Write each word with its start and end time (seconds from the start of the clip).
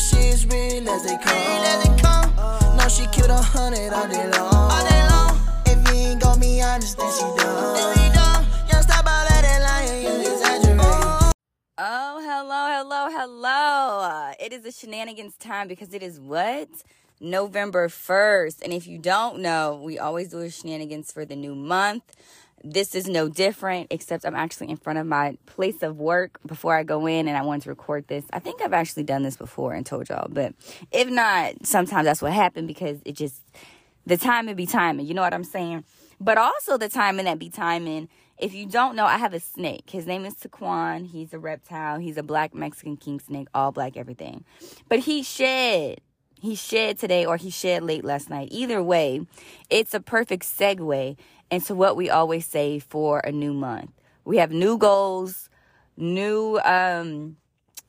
she's 0.00 0.46
real 0.46 0.88
as 0.88 1.04
they 1.04 1.16
come. 1.18 2.34
No, 2.76 2.88
she 2.88 3.06
killed 3.08 3.30
a 3.30 3.36
hundred 3.36 3.92
all 3.92 4.08
day 4.08 4.28
long. 4.30 5.38
If 5.66 5.88
you 5.88 5.94
ain't 5.94 6.20
gon' 6.22 6.40
be 6.40 6.62
honest, 6.62 6.96
then 6.96 7.10
she 7.12 7.22
done. 7.42 8.46
Young 8.70 8.82
stop 8.82 9.06
all 9.06 9.22
of 9.22 9.28
that 9.28 9.60
lying, 9.62 10.02
you 10.02 10.32
exaggerate. 10.32 10.80
Oh, 10.80 11.32
oh 11.78 12.20
hello, 12.22 12.62
hello, 12.76 13.18
hello. 13.18 14.00
Uh, 14.00 14.32
it 14.40 14.52
is 14.52 14.64
a 14.64 14.72
shenanigans 14.72 15.36
time 15.36 15.68
because 15.68 15.92
it 15.92 16.02
is 16.02 16.18
what? 16.18 16.68
November 17.20 17.88
1st. 17.88 18.62
And 18.62 18.72
if 18.72 18.86
you 18.86 18.98
don't 18.98 19.40
know, 19.40 19.80
we 19.84 19.98
always 19.98 20.28
do 20.28 20.40
a 20.40 20.50
shenanigans 20.50 21.12
for 21.12 21.24
the 21.26 21.36
new 21.36 21.54
month. 21.54 22.16
This 22.62 22.94
is 22.94 23.08
no 23.08 23.28
different, 23.28 23.86
except 23.90 24.26
I'm 24.26 24.34
actually 24.34 24.68
in 24.68 24.76
front 24.76 24.98
of 24.98 25.06
my 25.06 25.38
place 25.46 25.82
of 25.82 25.98
work 25.98 26.38
before 26.46 26.76
I 26.76 26.82
go 26.82 27.06
in 27.06 27.26
and 27.26 27.36
I 27.36 27.42
wanted 27.42 27.62
to 27.62 27.68
record 27.70 28.06
this. 28.08 28.24
I 28.32 28.38
think 28.38 28.60
I've 28.60 28.74
actually 28.74 29.04
done 29.04 29.22
this 29.22 29.36
before 29.36 29.72
and 29.72 29.86
told 29.86 30.08
y'all, 30.08 30.28
but 30.28 30.54
if 30.92 31.08
not, 31.08 31.66
sometimes 31.66 32.04
that's 32.04 32.20
what 32.20 32.32
happened 32.32 32.68
because 32.68 32.98
it 33.04 33.12
just, 33.12 33.40
the 34.04 34.18
timing 34.18 34.56
be 34.56 34.66
timing. 34.66 35.06
You 35.06 35.14
know 35.14 35.22
what 35.22 35.32
I'm 35.32 35.44
saying? 35.44 35.84
But 36.20 36.36
also 36.36 36.76
the 36.76 36.88
timing 36.90 37.24
that 37.24 37.38
be 37.38 37.48
timing. 37.48 38.08
If 38.36 38.52
you 38.54 38.66
don't 38.66 38.94
know, 38.94 39.04
I 39.04 39.16
have 39.16 39.34
a 39.34 39.40
snake. 39.40 39.88
His 39.90 40.06
name 40.06 40.24
is 40.26 40.34
Taquan. 40.34 41.06
He's 41.06 41.32
a 41.32 41.38
reptile. 41.38 41.98
He's 41.98 42.16
a 42.18 42.22
black 42.22 42.54
Mexican 42.54 42.96
king 42.96 43.20
snake, 43.20 43.48
all 43.54 43.72
black 43.72 43.96
everything. 43.96 44.44
But 44.88 45.00
he 45.00 45.22
shed. 45.22 46.00
He 46.40 46.54
shed 46.54 46.98
today 46.98 47.26
or 47.26 47.36
he 47.36 47.50
shed 47.50 47.82
late 47.82 48.04
last 48.04 48.30
night. 48.30 48.48
Either 48.50 48.82
way, 48.82 49.26
it's 49.68 49.92
a 49.94 50.00
perfect 50.00 50.44
segue 50.44 51.16
into 51.50 51.74
what 51.74 51.96
we 51.96 52.08
always 52.08 52.46
say 52.46 52.78
for 52.78 53.20
a 53.20 53.30
new 53.30 53.52
month. 53.52 53.90
We 54.24 54.38
have 54.38 54.50
new 54.50 54.78
goals, 54.78 55.48
new 55.96 56.58
um 56.64 57.36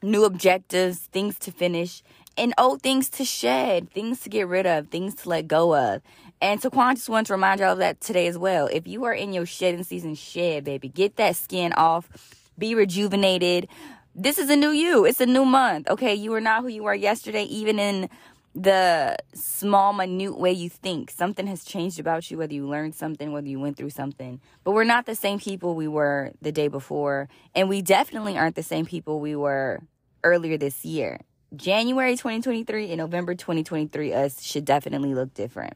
new 0.03 0.25
objectives, 0.25 0.97
things 0.97 1.37
to 1.39 1.51
finish, 1.51 2.01
and 2.37 2.53
old 2.57 2.81
things 2.81 3.09
to 3.09 3.26
shed, 3.26 3.91
things 3.91 4.21
to 4.21 4.29
get 4.29 4.48
rid 4.48 4.65
of, 4.65 4.87
things 4.87 5.15
to 5.15 5.29
let 5.29 5.48
go 5.48 5.76
of. 5.76 6.01
And 6.41 6.61
so, 6.61 6.70
Taquan 6.70 6.95
just 6.95 7.09
wants 7.09 7.27
to 7.27 7.33
remind 7.33 7.59
y'all 7.59 7.73
of 7.73 7.77
that 7.77 8.01
today 8.01 8.27
as 8.27 8.37
well. 8.37 8.67
If 8.67 8.87
you 8.87 9.04
are 9.04 9.13
in 9.13 9.31
your 9.31 9.45
shedding 9.45 9.83
season, 9.83 10.15
shed, 10.15 10.63
baby. 10.63 10.89
Get 10.89 11.17
that 11.17 11.35
skin 11.35 11.71
off. 11.73 12.09
Be 12.57 12.73
rejuvenated. 12.73 13.67
This 14.15 14.39
is 14.39 14.49
a 14.49 14.55
new 14.55 14.71
you. 14.71 15.05
It's 15.05 15.21
a 15.21 15.26
new 15.26 15.45
month. 15.45 15.87
Okay. 15.87 16.15
You 16.15 16.33
are 16.33 16.41
not 16.41 16.63
who 16.63 16.67
you 16.67 16.83
were 16.83 16.95
yesterday, 16.95 17.43
even 17.43 17.79
in 17.79 18.09
the 18.54 19.18
small, 19.34 19.94
minute 19.94 20.38
way 20.38 20.52
you 20.52 20.70
think. 20.70 21.10
Something 21.10 21.48
has 21.48 21.63
changed 21.63 21.99
about 21.99 22.30
you, 22.30 22.38
whether 22.38 22.54
you 22.54 22.68
learned 22.68 22.96
something, 22.96 23.32
whether 23.32 23.48
you 23.48 23.60
went 23.60 23.77
through 23.77 23.91
something. 23.91 24.41
But 24.63 24.71
we're 24.71 24.84
not 24.84 25.05
the 25.05 25.16
same 25.16 25.40
people 25.40 25.76
we 25.76 25.88
were 25.88 26.32
the 26.41 26.52
day 26.52 26.68
before. 26.68 27.29
And 27.55 27.70
we 27.70 27.82
definitely 27.82 28.38
aren't 28.38 28.55
the 28.55 28.63
same 28.63 28.85
people 28.85 29.20
we 29.20 29.35
were 29.35 29.82
earlier 30.24 30.57
this 30.57 30.84
year. 30.84 31.22
January 31.55 32.13
2023 32.13 32.90
and 32.90 32.98
November 32.98 33.35
2023, 33.35 34.13
us 34.13 34.41
should 34.41 34.66
definitely 34.66 35.13
look 35.13 35.34
different. 35.34 35.74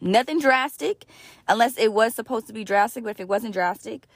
Nothing 0.00 0.40
drastic, 0.40 1.06
unless 1.46 1.78
it 1.78 1.92
was 1.92 2.14
supposed 2.14 2.46
to 2.48 2.52
be 2.52 2.64
drastic, 2.64 3.04
but 3.04 3.10
if 3.10 3.20
it 3.20 3.28
wasn't 3.28 3.54
drastic, 3.54 4.06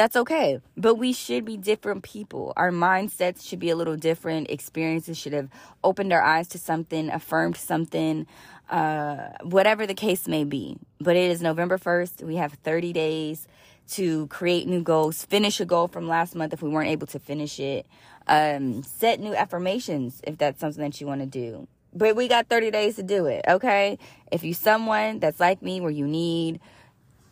that's 0.00 0.16
okay. 0.16 0.62
But 0.78 0.94
we 0.94 1.12
should 1.12 1.44
be 1.44 1.58
different 1.58 2.02
people. 2.02 2.54
Our 2.56 2.70
mindsets 2.70 3.46
should 3.46 3.58
be 3.58 3.68
a 3.68 3.76
little 3.76 3.96
different. 3.96 4.50
Experiences 4.50 5.18
should 5.18 5.34
have 5.34 5.50
opened 5.84 6.10
our 6.10 6.22
eyes 6.22 6.48
to 6.48 6.58
something, 6.58 7.10
affirmed 7.10 7.58
something, 7.58 8.26
uh, 8.70 9.28
whatever 9.42 9.86
the 9.86 9.92
case 9.92 10.26
may 10.26 10.44
be. 10.44 10.78
But 11.00 11.16
it 11.16 11.30
is 11.30 11.42
November 11.42 11.76
1st. 11.76 12.22
We 12.22 12.36
have 12.36 12.54
30 12.54 12.94
days 12.94 13.46
to 13.90 14.26
create 14.28 14.66
new 14.66 14.82
goals, 14.82 15.26
finish 15.26 15.60
a 15.60 15.66
goal 15.66 15.86
from 15.86 16.08
last 16.08 16.34
month 16.34 16.54
if 16.54 16.62
we 16.62 16.70
weren't 16.70 16.88
able 16.88 17.08
to 17.08 17.18
finish 17.18 17.60
it, 17.60 17.84
um, 18.26 18.82
set 18.82 19.20
new 19.20 19.34
affirmations 19.34 20.22
if 20.24 20.38
that's 20.38 20.60
something 20.60 20.82
that 20.82 20.98
you 20.98 21.06
want 21.06 21.20
to 21.20 21.26
do. 21.26 21.68
But 21.92 22.16
we 22.16 22.26
got 22.26 22.48
30 22.48 22.70
days 22.70 22.96
to 22.96 23.02
do 23.02 23.26
it, 23.26 23.44
okay? 23.46 23.98
If 24.32 24.44
you're 24.44 24.54
someone 24.54 25.18
that's 25.18 25.40
like 25.40 25.60
me 25.60 25.82
where 25.82 25.90
you 25.90 26.06
need 26.06 26.60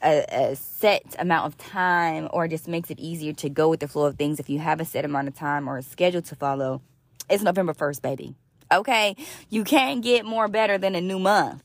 a, 0.02 0.24
a, 0.30 0.56
set 0.56 1.16
amount 1.18 1.46
of 1.46 1.58
time 1.58 2.28
or 2.32 2.48
just 2.48 2.68
makes 2.68 2.90
it 2.90 2.98
easier 2.98 3.32
to 3.34 3.48
go 3.48 3.68
with 3.68 3.80
the 3.80 3.88
flow 3.88 4.06
of 4.06 4.16
things 4.16 4.38
if 4.38 4.48
you 4.48 4.58
have 4.58 4.80
a 4.80 4.84
set 4.84 5.04
amount 5.04 5.28
of 5.28 5.34
time 5.34 5.68
or 5.68 5.78
a 5.78 5.82
schedule 5.82 6.22
to 6.22 6.36
follow, 6.36 6.80
it's 7.28 7.42
November 7.42 7.74
1st, 7.74 8.02
baby. 8.02 8.34
Okay? 8.72 9.16
You 9.48 9.64
can't 9.64 10.02
get 10.02 10.24
more 10.24 10.48
better 10.48 10.78
than 10.78 10.94
a 10.94 11.00
new 11.00 11.18
month. 11.18 11.62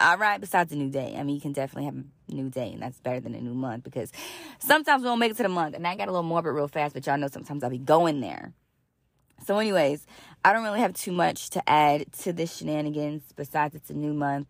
All 0.00 0.16
right? 0.16 0.40
Besides 0.40 0.72
a 0.72 0.76
new 0.76 0.90
day. 0.90 1.16
I 1.18 1.22
mean, 1.22 1.34
you 1.34 1.40
can 1.40 1.52
definitely 1.52 1.84
have 1.86 1.96
a 1.96 2.34
new 2.34 2.50
day, 2.50 2.72
and 2.72 2.82
that's 2.82 3.00
better 3.00 3.20
than 3.20 3.34
a 3.34 3.40
new 3.40 3.54
month 3.54 3.84
because 3.84 4.12
sometimes 4.58 5.02
we 5.02 5.08
don't 5.08 5.18
make 5.18 5.32
it 5.32 5.36
to 5.38 5.42
the 5.42 5.48
month. 5.48 5.74
And 5.74 5.86
I 5.86 5.96
got 5.96 6.08
a 6.08 6.12
little 6.12 6.22
morbid 6.22 6.54
real 6.54 6.68
fast, 6.68 6.94
but 6.94 7.06
y'all 7.06 7.18
know 7.18 7.28
sometimes 7.28 7.64
I'll 7.64 7.70
be 7.70 7.78
going 7.78 8.20
there. 8.20 8.52
So, 9.46 9.58
anyways, 9.58 10.04
I 10.44 10.52
don't 10.52 10.64
really 10.64 10.80
have 10.80 10.94
too 10.94 11.12
much 11.12 11.50
to 11.50 11.68
add 11.68 12.12
to 12.20 12.32
this 12.32 12.56
shenanigans 12.56 13.22
besides 13.36 13.74
it's 13.74 13.90
a 13.90 13.94
new 13.94 14.12
month. 14.12 14.48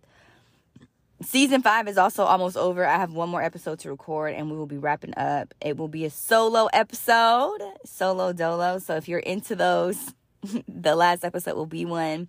Season 1.28 1.60
five 1.60 1.88
is 1.88 1.98
also 1.98 2.24
almost 2.24 2.56
over. 2.56 2.86
I 2.86 2.96
have 2.96 3.12
one 3.12 3.28
more 3.28 3.42
episode 3.42 3.80
to 3.80 3.90
record 3.90 4.32
and 4.32 4.50
we 4.50 4.56
will 4.56 4.64
be 4.64 4.78
wrapping 4.78 5.12
up. 5.14 5.52
It 5.60 5.76
will 5.76 5.86
be 5.86 6.06
a 6.06 6.10
solo 6.10 6.70
episode, 6.72 7.58
solo 7.84 8.32
dolo. 8.32 8.78
So 8.78 8.96
if 8.96 9.08
you're 9.08 9.18
into 9.18 9.54
those, 9.54 10.14
the 10.68 10.96
last 10.96 11.26
episode 11.26 11.54
will 11.54 11.66
be 11.66 11.84
one. 11.84 12.28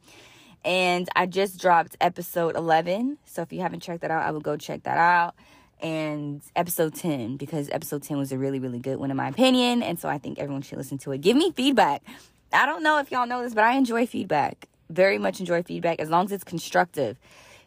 And 0.66 1.08
I 1.16 1.28
just 1.28 1.62
dropped 1.62 1.96
episode 2.02 2.58
11. 2.58 3.20
So 3.24 3.42
if 3.42 3.54
you 3.54 3.62
haven't 3.62 3.80
checked 3.80 4.02
that 4.02 4.12
out, 4.12 4.24
I 4.24 4.32
will 4.32 4.42
go 4.42 4.58
check 4.58 4.84
that 4.84 4.98
out. 4.98 5.34
And 5.81 6.42
episode 6.58 6.94
10, 6.94 7.38
because 7.38 7.70
episode 7.70 8.04
10 8.04 8.18
was 8.18 8.34
a 8.34 8.38
really, 8.38 8.60
really 8.60 8.80
good 8.80 8.98
one, 8.98 9.12
in 9.12 9.16
my 9.16 9.30
opinion. 9.30 9.81
And 9.81 9.98
so 9.98 10.10
I 10.10 10.18
think 10.18 10.40
everyone 10.40 10.62
should 10.62 10.78
listen 10.78 10.98
to 10.98 11.14
it. 11.14 11.22
Give 11.22 11.38
me 11.38 11.54
feedback. 11.54 12.04
I 12.52 12.66
don't 12.66 12.84
know 12.84 12.98
if 12.98 13.12
y'all 13.12 13.28
know 13.28 13.44
this, 13.44 13.54
but 13.54 13.64
I 13.64 13.78
enjoy 13.78 14.08
feedback. 14.08 14.68
Very 14.90 15.18
much 15.18 15.40
enjoy 15.40 15.64
feedback 15.64 16.02
as 16.02 16.10
long 16.10 16.26
as 16.26 16.34
it's 16.34 16.44
constructive. 16.44 17.18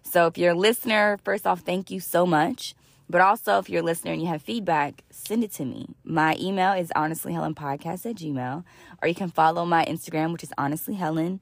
So 0.03 0.27
if 0.27 0.37
you're 0.37 0.53
a 0.53 0.59
listener, 0.59 1.19
first 1.25 1.47
off, 1.47 1.61
thank 1.61 1.91
you 1.91 2.01
so 2.01 2.27
much. 2.27 2.75
But 3.09 3.21
also, 3.21 3.59
if 3.59 3.69
you're 3.69 3.83
a 3.83 3.85
listener 3.85 4.13
and 4.13 4.23
you 4.23 4.29
have 4.29 4.41
feedback, 4.43 5.03
send 5.11 5.45
it 5.45 5.53
to 5.53 5.65
me. 5.65 5.89
My 6.03 6.37
email 6.41 6.73
is 6.73 6.91
honestlyhelenpodcast 6.97 8.07
at 8.07 8.17
gmail, 8.17 8.65
or 9.03 9.09
you 9.09 9.15
can 9.15 9.29
follow 9.29 9.67
my 9.67 9.85
Instagram, 9.85 10.33
which 10.33 10.43
is 10.43 10.53
honestlyhelen, 10.57 11.41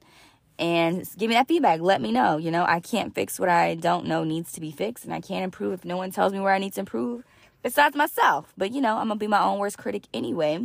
and 0.59 1.09
give 1.17 1.29
me 1.29 1.35
that 1.35 1.47
feedback. 1.47 1.79
Let 1.79 2.01
me 2.01 2.11
know. 2.11 2.37
You 2.37 2.51
know, 2.51 2.65
I 2.67 2.81
can't 2.81 3.15
fix 3.15 3.39
what 3.39 3.49
I 3.49 3.75
don't 3.75 4.05
know 4.05 4.23
needs 4.23 4.51
to 4.53 4.61
be 4.61 4.71
fixed, 4.71 5.05
and 5.05 5.13
I 5.13 5.21
can't 5.21 5.43
improve 5.43 5.73
if 5.73 5.85
no 5.85 5.97
one 5.97 6.11
tells 6.11 6.33
me 6.33 6.39
where 6.39 6.53
I 6.53 6.59
need 6.59 6.73
to 6.73 6.81
improve 6.81 7.23
besides 7.63 7.95
myself. 7.95 8.53
But, 8.57 8.71
you 8.71 8.81
know, 8.81 8.97
I'm 8.97 9.07
going 9.07 9.19
to 9.19 9.23
be 9.23 9.27
my 9.27 9.41
own 9.41 9.59
worst 9.59 9.77
critic 9.77 10.03
anyway. 10.13 10.59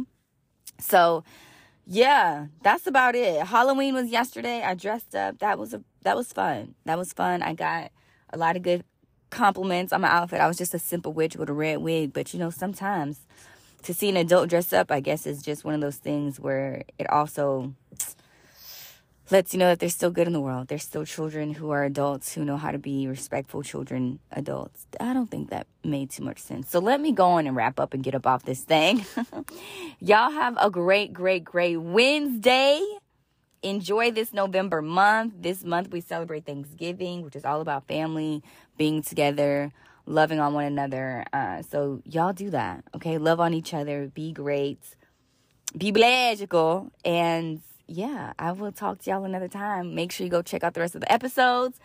So, 0.81 1.25
yeah, 1.87 2.47
that's 2.63 2.87
about 2.87 3.15
it. 3.15 3.47
Halloween 3.47 3.95
was 3.95 4.11
yesterday. 4.11 4.63
I 4.63 4.75
dressed 4.75 5.15
up. 5.15 5.39
That 5.39 5.59
was 5.59 5.73
a 5.73 5.83
that 6.03 6.17
was 6.17 6.33
fun. 6.33 6.75
That 6.85 6.99
was 6.99 7.13
fun. 7.13 7.43
I 7.43 7.55
got 7.55 7.93
a 8.33 8.37
lot 8.37 8.57
of 8.57 8.63
good 8.63 8.85
compliments 9.31 9.93
on 9.93 10.01
my 10.01 10.09
outfit. 10.09 10.41
I 10.41 10.49
was 10.49 10.59
just 10.59 10.75
a 10.75 10.79
simple 10.79 11.13
witch 11.13 11.37
with 11.37 11.49
a 11.49 11.53
red 11.53 11.79
wig, 11.79 12.13
but 12.13 12.35
you 12.35 12.41
know, 12.41 12.51
sometimes 12.51 13.21
to 13.83 13.95
see 13.95 14.09
an 14.09 14.17
adult 14.17 14.49
dress 14.49 14.73
up, 14.73 14.91
I 14.91 14.99
guess 15.01 15.27
is 15.27 15.43
just 15.43 15.65
one 15.65 15.75
of 15.75 15.81
those 15.81 15.97
things 15.97 16.41
where 16.41 16.83
it 16.99 17.09
also 17.09 17.73
lets 19.31 19.53
you 19.53 19.59
know 19.59 19.69
that 19.69 19.81
they're 19.81 19.89
still 19.89 20.11
good 20.11 20.27
in 20.27 20.33
the 20.33 20.41
world. 20.41 20.69
There's 20.69 20.83
still 20.83 21.05
children 21.05 21.55
who 21.55 21.71
are 21.71 21.85
adults 21.85 22.35
who 22.35 22.45
know 22.45 22.57
how 22.57 22.71
to 22.71 22.79
be 22.79 23.07
respectful 23.09 23.63
children, 23.63 24.21
adults. 24.31 24.87
I 25.01 25.13
don't 25.13 25.31
think 25.31 25.51
that 25.51 25.67
made 25.85 26.11
too 26.11 26.23
much 26.23 26.39
sense. 26.39 26.71
So 26.71 26.79
let 26.79 27.01
me 27.01 27.13
go 27.13 27.27
on 27.31 27.47
and 27.47 27.57
wrap 27.57 27.81
up 27.81 27.93
and 27.95 28.03
get 28.03 28.15
up 28.15 28.27
off 28.27 28.45
this 28.45 28.63
thing. 28.63 29.05
Y'all 30.01 30.31
have 30.31 30.57
a 30.61 30.71
great, 30.71 31.13
great, 31.13 31.45
great 31.45 31.77
Wednesday. 31.77 32.81
Enjoy 33.63 34.13
this 34.13 34.33
November 34.33 34.81
month. 34.81 35.35
This 35.41 35.65
month 35.65 35.91
we 35.91 36.01
celebrate 36.01 36.47
Thanksgiving, 36.47 37.23
which 37.23 37.35
is 37.35 37.45
all 37.45 37.61
about 37.61 37.89
family, 37.89 38.43
being 38.77 39.03
together, 39.03 39.73
loving 40.07 40.39
on 40.39 40.55
one 40.55 40.67
another. 40.67 41.25
Uh, 41.33 41.63
so 41.63 42.01
y'all 42.05 42.33
do 42.33 42.51
that, 42.51 42.85
okay? 42.95 43.19
Love 43.19 43.41
on 43.41 43.55
each 43.55 43.75
other. 43.75 44.07
Be 44.07 44.33
great. 44.33 44.79
Be 45.77 45.91
magical. 45.91 46.93
And 47.05 47.61
yeah, 47.87 48.33
I 48.39 48.53
will 48.53 48.73
talk 48.73 49.01
to 49.01 49.11
y'all 49.11 49.25
another 49.25 49.49
time. 49.49 49.95
Make 49.95 50.13
sure 50.13 50.25
you 50.25 50.31
go 50.31 50.43
check 50.43 50.65
out 50.65 50.75
the 50.75 50.81
rest 50.81 50.95
of 50.95 51.01
the 51.01 51.13
episodes 51.13 51.79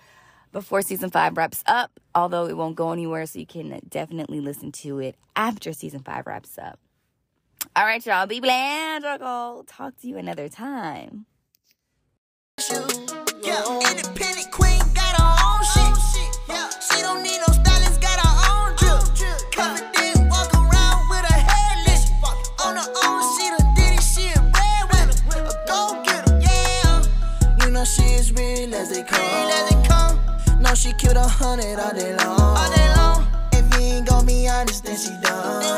before 0.51 0.81
season 0.81 1.09
five 1.09 1.37
wraps 1.37 1.63
up, 1.65 1.99
although 2.13 2.47
it 2.47 2.57
won't 2.57 2.75
go 2.75 2.91
anywhere, 2.91 3.25
so 3.25 3.39
you 3.39 3.45
can 3.45 3.79
definitely 3.87 4.39
listen 4.39 4.71
to 4.71 4.99
it 4.99 5.15
after 5.35 5.73
season 5.73 6.01
five 6.01 6.27
wraps 6.27 6.57
up. 6.57 6.79
All 7.75 7.85
right, 7.85 8.05
y'all, 8.05 8.25
be 8.25 8.41
blandical. 8.41 9.63
Talk 9.67 9.97
to 10.01 10.07
you 10.07 10.17
another 10.17 10.49
time. 10.49 11.25
She 30.81 30.91
killed 30.93 31.15
a 31.15 31.27
hundred 31.27 31.77
all 31.77 31.93
day 31.93 32.17
long. 32.17 33.27
If 33.53 33.71
you 33.75 33.85
ain't 33.85 34.07
gon' 34.07 34.25
be 34.25 34.47
honest, 34.47 34.83
then 34.83 34.97
she 34.97 35.11
done. 35.21 35.70